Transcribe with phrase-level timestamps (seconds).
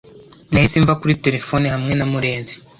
[0.51, 2.53] Nahise mva kuri terefone hamwe na murenzi